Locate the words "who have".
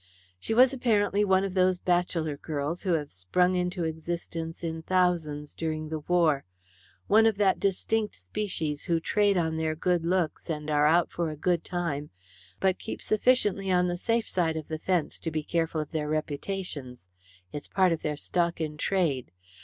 2.81-3.11